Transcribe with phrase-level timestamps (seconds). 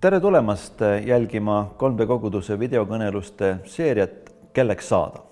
[0.00, 5.22] tere tulemast jälgima 3D koguduse videokõneluste seeriat Kelleks saada.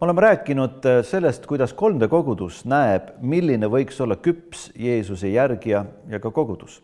[0.00, 6.20] me oleme rääkinud sellest, kuidas 3D kogudus näeb, milline võiks olla küps Jeesuse järgija ja
[6.20, 6.82] ka kogudus.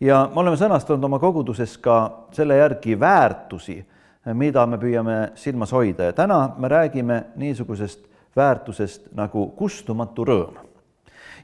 [0.00, 3.84] ja me oleme sõnastanud oma koguduses ka selle järgi väärtusi,
[4.32, 8.06] mida me püüame silmas hoida ja täna me räägime niisugusest
[8.36, 10.54] väärtusest nagu kustumatu rõõm.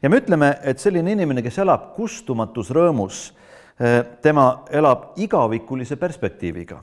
[0.03, 3.33] ja me ütleme, et selline inimene, kes elab kustumatus rõõmus,
[4.23, 6.79] tema elab igavikulise perspektiiviga,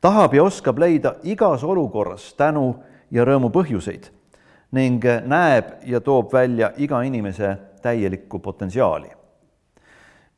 [0.00, 2.74] tahab ja oskab leida igas olukorras tänu
[3.10, 4.10] ja rõõmu põhjuseid
[4.76, 9.08] ning näeb ja toob välja iga inimese täielikku potentsiaali.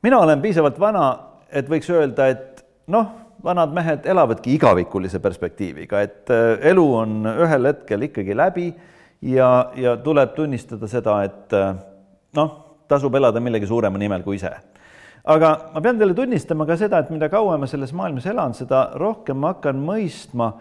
[0.02, 1.18] mina olen piisavalt vana,
[1.50, 3.06] et võiks öelda, et noh,
[3.44, 8.72] vanad mehed elavadki igavikulise perspektiiviga, et elu on ühel hetkel ikkagi läbi
[9.22, 11.56] ja, ja tuleb tunnistada seda, et
[12.34, 14.54] noh, tasub elada millegi suurema nimel kui ise
[15.24, 18.88] aga ma pean teile tunnistama ka seda, et mida kauem ma selles maailmas elan, seda
[18.98, 20.52] rohkem ma hakkan mõistma,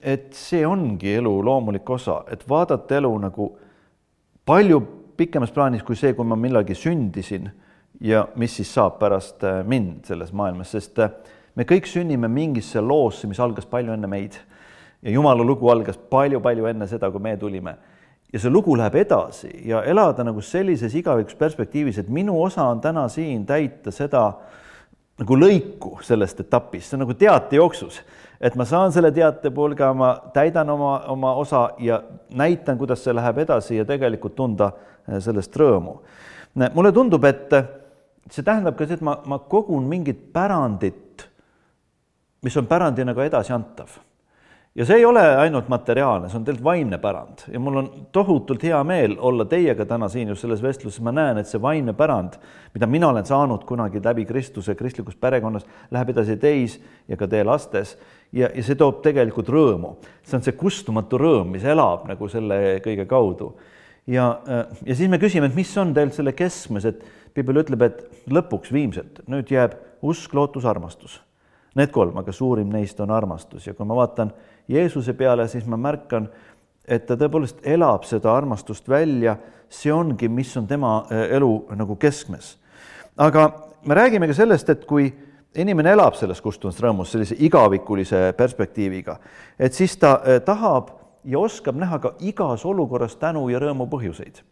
[0.00, 3.50] et see ongi elu loomulik osa, et vaadata elu nagu
[4.48, 4.80] palju
[5.16, 7.50] pikemas plaanis kui see, kui ma millalgi sündisin
[8.02, 11.12] ja mis siis saab pärast äh, mind selles maailmas, sest äh,
[11.54, 14.40] me kõik sünnime mingisse loosse, mis algas palju enne meid.
[15.02, 17.76] ja Jumala lugu algas palju-palju enne seda, kui me tulime
[18.32, 22.80] ja see lugu läheb edasi ja elada nagu sellises igavikus perspektiivis, et minu osa on
[22.80, 24.24] täna siin täita seda
[25.20, 28.00] nagu lõiku sellest etapist, see on nagu teatejooksus,
[28.40, 32.00] et ma saan selle teatepulga, ma täidan oma, oma osa ja
[32.34, 35.98] näitan, kuidas see läheb edasi ja tegelikult tunda eh, sellest rõõmu.
[36.74, 37.52] mulle tundub, et
[38.30, 41.28] see tähendab ka seda, et ma, ma kogun mingit pärandit,
[42.42, 44.00] mis on pärandina ka edasiantav
[44.74, 48.62] ja see ei ole ainult materiaalne, see on tegelikult vaimne pärand ja mul on tohutult
[48.64, 52.38] hea meel olla teiega täna siin just selles vestluses, ma näen, et see vaimne pärand,
[52.72, 56.78] mida mina olen saanud kunagi läbi Kristuse kristlikus perekonnas, läheb edasi teis
[57.08, 57.98] ja ka teie lastes
[58.32, 59.96] ja, ja see toob tegelikult rõõmu.
[60.24, 63.52] see on see kustumatu rõõm, mis elab nagu selle kõige kaudu.
[64.06, 64.38] ja,
[64.86, 67.04] ja siis me küsime, et mis on tegelikult selle keskmes, et
[67.34, 71.20] piibel ütleb, et lõpuks viimselt nüüd jääb usk, lootus, armastus.
[71.76, 74.32] Need kolm, aga suurim neist on armastus ja kui ma vaatan
[74.68, 76.28] Jeesuse peale, siis ma märkan,
[76.86, 79.36] et ta tõepoolest elab seda armastust välja,
[79.72, 82.56] see ongi, mis on tema äh, elu nagu keskmes.
[83.16, 83.50] aga
[83.86, 85.12] me räägime ka sellest, et kui
[85.54, 89.18] inimene elab selles kustumas rõõmus sellise igavikulise perspektiiviga,
[89.58, 90.90] et siis ta äh, tahab
[91.24, 94.42] ja oskab näha ka igas olukorras tänu ja rõõmu põhjuseid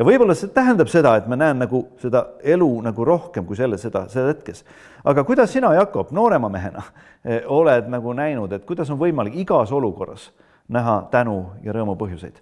[0.00, 2.24] ja võib-olla see tähendab seda, et ma näen nagu seda
[2.54, 4.62] elu nagu rohkem kui selle, seda, seda hetkes.
[5.04, 6.86] aga kuidas sina, Jakob, noorema mehena
[7.24, 10.30] eh, oled nagu näinud, et kuidas on võimalik igas olukorras
[10.72, 12.40] näha tänu ja rõõmu põhjuseid?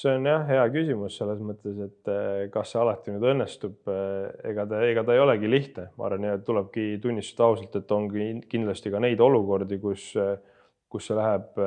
[0.00, 4.30] see on jah, hea küsimus selles mõttes, et eh, kas see alati nüüd õnnestub, eh,
[4.48, 8.30] ega ta, ega ta ei olegi lihtne, ma arvan, ja tulebki tunnistada ausalt, et ongi
[8.48, 10.14] kindlasti ka neid olukordi, kus,
[10.88, 11.60] kus see läheb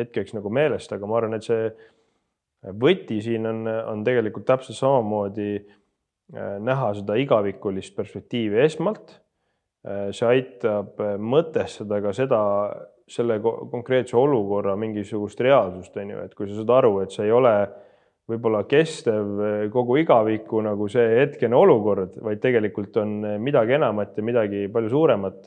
[0.00, 1.70] hetkeks nagu meelest, aga ma arvan, et see
[2.62, 9.18] võti siin on, on tegelikult täpselt samamoodi äh, näha seda igavikulist perspektiivi esmalt.
[9.86, 12.40] Äh, see aitab äh, mõtestada ka seda,
[13.08, 17.32] selle konkreetse olukorra mingisugust reaalsust, on ju, et kui sa saad aru, et see ei
[17.32, 17.54] ole
[18.28, 24.66] võib-olla kestev kogu igaviku nagu see hetkene olukord, vaid tegelikult on midagi enamat ja midagi
[24.68, 25.46] palju suuremat,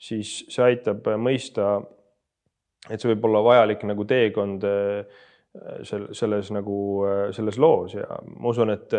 [0.00, 1.74] siis see aitab mõista,
[2.88, 4.64] et see võib olla vajalik nagu teekond
[5.86, 6.78] sel-, selles nagu,
[7.36, 8.06] selles loos ja
[8.38, 8.96] ma usun, et,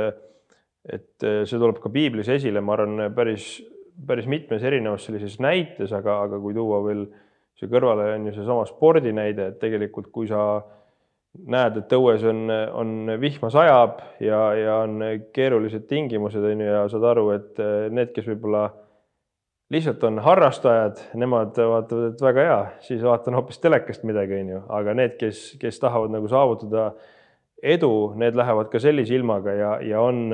[0.85, 3.55] et see tuleb ka piiblis esile, ma arvan, päris,
[4.07, 7.07] päris mitmes erinevas sellises näites, aga, aga kui tuua veel
[7.57, 10.61] siia kõrvale, on ju seesama spordinäide, et tegelikult kui sa
[11.49, 12.45] näed, et õues on,
[12.77, 15.01] on vihma sajab ja, ja on
[15.33, 17.61] keerulised tingimused, on ju, ja saad aru, et
[17.93, 18.67] need, kes võib-olla
[19.71, 24.95] lihtsalt on harrastajad, nemad vaatavad, et väga hea, siis vaatan hoopis telekast midagi, onju, aga
[24.97, 26.91] need, kes, kes tahavad nagu saavutada
[27.63, 30.27] edu, need lähevad ka sellise ilmaga ja, ja on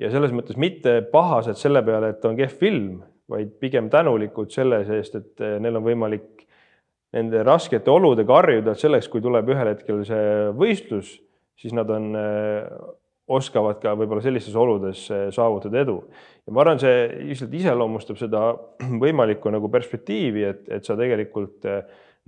[0.00, 3.00] ja selles mõttes mitte pahased selle peale, et on kehv film,
[3.30, 6.46] vaid pigem tänulikud selle eest, et neil on võimalik
[7.14, 11.12] nende raskete oludega harjuda, et selleks, kui tuleb ühel hetkel see võistlus,
[11.58, 12.10] siis nad on
[13.30, 15.98] oskavad ka võib-olla sellistes oludes eh, saavutada edu.
[16.46, 18.46] ja ma arvan, see lihtsalt iseloomustab seda
[19.04, 21.84] võimalikku nagu perspektiivi, et, et sa tegelikult eh,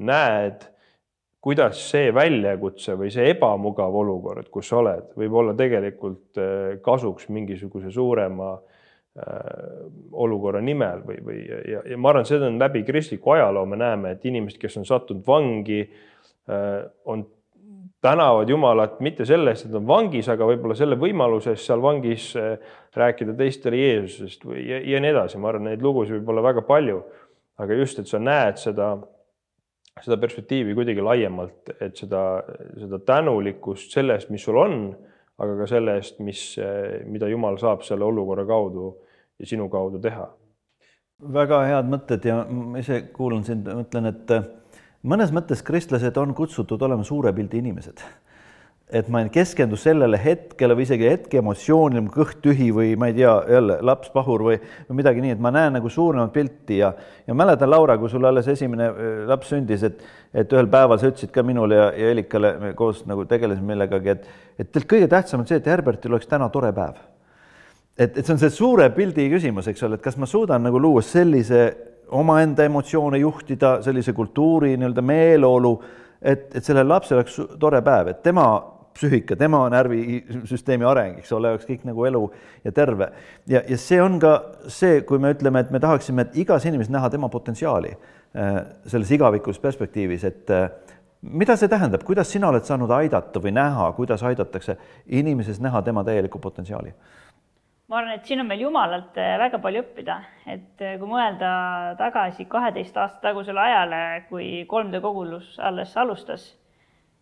[0.07, 0.69] näed,
[1.43, 7.31] kuidas see väljakutse või see ebamugav olukord, kus sa oled, võib olla tegelikult eh, kasuks
[7.33, 8.59] mingisuguse suurema
[9.13, 14.15] olukorra nimel või, või ja, ja ma arvan, seda on läbi kristliku ajaloo, me näeme,
[14.15, 15.83] et inimesed, kes on sattunud vangi,
[17.13, 17.27] on
[18.03, 21.83] tänavad Jumalat mitte selle eest, et nad on vangis, aga võib-olla selle võimaluse eest seal
[21.83, 22.57] vangis äh,
[22.99, 26.65] rääkida teistele Jeesusest või ja, ja nii edasi, ma arvan, neid lugusid võib olla väga
[26.67, 27.03] palju.
[27.63, 28.89] aga just, et sa näed seda,
[30.03, 32.43] seda perspektiivi kuidagi laiemalt, et seda,
[32.81, 34.79] seda tänulikkust selle eest, mis sul on,
[35.39, 36.43] aga ka selle eest, mis,
[37.07, 38.89] mida Jumal saab selle olukorra kaudu
[39.39, 40.27] ja sinu kaudu teha.
[41.23, 44.35] väga head mõtted ja ma ise kuulan sind, mõtlen, et
[45.03, 48.05] mõnes mõttes kristlased on kutsutud olema suure pildi inimesed.
[48.93, 53.15] et ma ei keskendu sellele hetkele või isegi hetke emotsioonile, kõht tühi või ma ei
[53.17, 54.59] tea, jälle laps pahur või,
[54.89, 56.91] või midagi nii, et ma näen nagu suuremat pilti ja,
[57.27, 60.05] ja mäletan, Laura, kui sul alles esimene äh, laps sündis, et,
[60.35, 64.13] et ühel päeval sa ütlesid ka minule ja, ja Elikale, me koos nagu tegelesime millegagi,
[64.13, 64.29] et,
[64.61, 67.01] et teilt kõige tähtsam on see, et Herbertil oleks täna tore päev
[67.97, 70.81] et, et see on see suure pildi küsimus, eks ole, et kas ma suudan nagu
[70.81, 71.65] luua sellise
[72.13, 75.73] omaenda emotsioone juhtida, sellise kultuuri nii-öelda meeleolu,
[76.23, 78.47] et, et sellel lapsel oleks tore päev, et tema
[78.93, 82.23] psüühika, tema närvisüsteemi areng, eks ole, oleks kõik nagu elu
[82.65, 83.09] ja terve.
[83.49, 84.35] ja, ja see on ka
[84.69, 89.11] see, kui me ütleme, et me tahaksime, et igas inimeses näha tema potentsiaali äh, selles
[89.17, 90.69] igavikus perspektiivis, et äh,
[91.23, 94.77] mida see tähendab, kuidas sina oled saanud aidata või näha, kuidas aidatakse
[95.07, 96.93] inimeses näha tema täielikku potentsiaali?
[97.93, 100.17] Ma arvan, et siin on meil Jumalalt äh, väga palju õppida,
[100.49, 101.53] et äh, kui mõelda
[101.99, 104.01] tagasi kaheteist aasta tagusele ajale,
[104.31, 106.47] kui 3D kogudus alles alustas,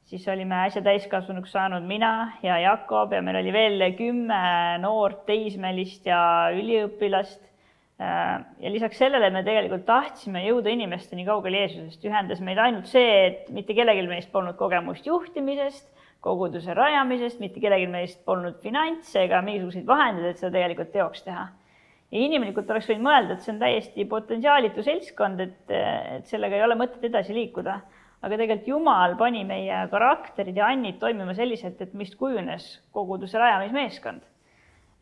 [0.06, 2.12] siis olime äsja täiskasvanuks saanud mina
[2.46, 4.40] ja Jakob ja meil oli veel kümme
[4.82, 6.22] noort teismelist ja
[6.54, 7.42] üliõpilast.
[8.00, 13.10] Äh, ja lisaks sellele me tegelikult tahtsime jõuda inimesteni kaugel Jeesusest, ühendas meid ainult see,
[13.26, 15.90] et mitte kellelgi meist polnud kogemust juhtimisest
[16.24, 21.46] koguduse rajamisest, mitte kellelgi meist polnud finantse ega mingisuguseid vahendeid, et seda tegelikult teoks teha.
[22.10, 26.64] ja inimlikult oleks võinud mõelda, et see on täiesti potentsiaalitu seltskond, et, et sellega ei
[26.66, 27.78] ole mõtet edasi liikuda.
[28.20, 34.20] aga tegelikult Jumal pani meie karakterid ja annid toimima selliselt, et mist kujunes koguduse rajamismeeskond.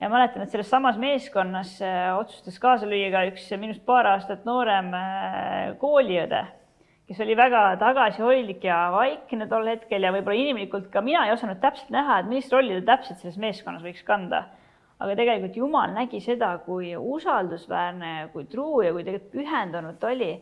[0.01, 4.47] ja mäletan, et selles samas meeskonnas äh, otsustas kaasa lüüa ka üks minust paar aastat
[4.47, 6.47] noorem äh, kooliõde
[7.09, 11.61] kes oli väga tagasihoidlik ja vaikne tol hetkel ja võib-olla inimlikult ka mina ei osanud
[11.63, 14.45] täpselt näha, et millist rolli ta täpselt selles meeskonnas võiks kanda.
[14.99, 20.33] aga tegelikult Jumal nägi seda, kui usaldusväärne, kui truu ja kui tegelikult pühendunud ta oli.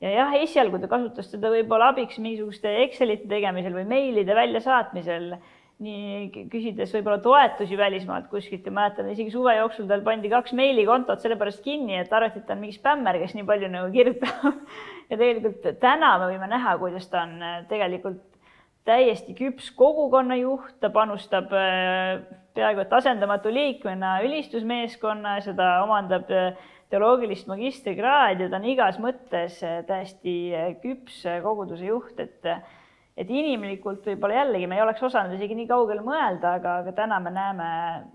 [0.00, 5.36] ja jah, esialgu ta kasutas teda võib-olla abiks mingisuguste Excelite tegemisel või meilide väljasaatmisel
[5.84, 11.20] nii küsides võib-olla toetusi välismaalt kuskilt ja mäletan isegi suve jooksul tal pandi kaks meilikontot
[11.20, 14.62] sellepärast kinni, et arvati, et ta on mingi spämmer, kes nii palju nagu kirjutab.
[15.06, 18.24] Ja tegelikult täna me võime näha, kuidas ta on äh, tegelikult
[18.88, 22.24] täiesti küps kogukonnajuht, ta panustab äh,
[22.58, 26.58] peaaegu et asendamatu liikmena ülistusmeeskonna, seda omandab äh,
[26.90, 30.34] teoloogilist magistrikraadi ja ta on igas mõttes täiesti
[30.82, 32.50] küps koguduse juht, et
[33.16, 37.20] et inimlikult võib-olla jällegi me ei oleks osanud isegi nii kaugele mõelda, aga, aga täna
[37.24, 37.68] me näeme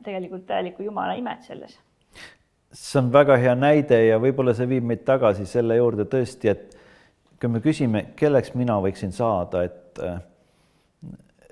[0.06, 1.80] tegelikult täielikku Jumala imet selles.
[2.72, 6.78] see on väga hea näide ja võib-olla see viib meid tagasi selle juurde tõesti, et
[7.42, 10.00] kui me küsime, kelleks mina võiksin saada, et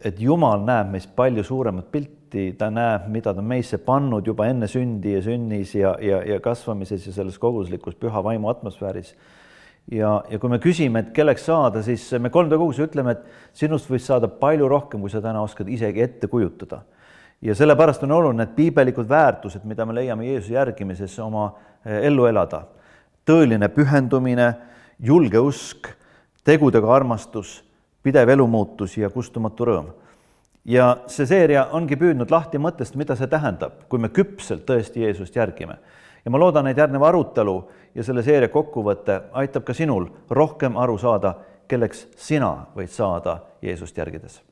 [0.05, 4.69] et Jumal näeb meist palju suuremat pilti, ta näeb, mida ta meisse pannud juba enne
[4.71, 9.11] sündi ja sünnis ja, ja, ja kasvamises ja selles koguslikus püha vaimu atmosfääris
[9.91, 13.89] ja, ja kui me küsime, et kelleks saada, siis me 3D kogus ütleme, et sinust
[13.89, 16.83] võis saada palju rohkem, kui sa täna oskad isegi ette kujutada.
[17.41, 21.53] ja sellepärast on oluline, et piibellikud väärtused, mida me leiame Jeesuse järgimises, oma
[21.85, 22.65] eh, ellu elada.
[23.25, 24.53] tõeline pühendumine,
[24.99, 25.87] julge usk,
[26.43, 27.63] tegudega armastus,
[28.03, 29.93] pidev elumuutus ja kustumatu rõõm.
[30.65, 35.35] ja see seeria ongi püüdnud lahti mõttest, mida see tähendab, kui me küpselt tõesti Jeesust
[35.35, 35.77] järgime
[36.25, 37.55] ja ma loodan, et järgnev arutelu
[37.95, 41.33] ja selle seeria kokkuvõte aitab ka sinul rohkem aru saada,
[41.67, 44.48] kelleks sina võid saada Jeesust järgides